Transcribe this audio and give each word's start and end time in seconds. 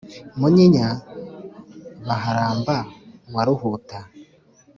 munyinya 0.39 0.87
baharamba 2.07 2.75
wa 3.33 3.43
ruhuta 3.47 3.99